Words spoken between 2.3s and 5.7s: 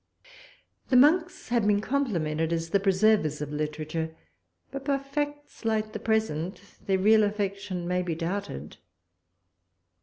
as the preservers of literature, but by facts,